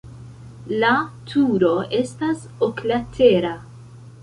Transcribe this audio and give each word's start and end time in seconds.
La 0.83 0.93
turo 1.33 1.69
estas 1.99 2.43
oklatera. 2.71 3.55